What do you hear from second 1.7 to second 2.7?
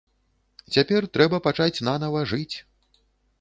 нанава жыць.